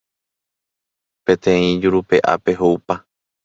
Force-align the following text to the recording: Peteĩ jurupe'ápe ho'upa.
Peteĩ 1.25 1.69
jurupe'ápe 1.87 2.51
ho'upa. 2.65 2.95